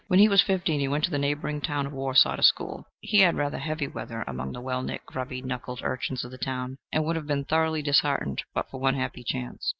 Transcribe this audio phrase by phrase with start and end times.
[0.07, 2.87] When he was fifteen he went to the neighboring town of Warsaw to school.
[3.01, 6.79] He had rather heavy weather among the well knit, grubby knuckled urchins of the town,
[6.91, 9.69] and would have been thoroughly disheartened but for one happy chance.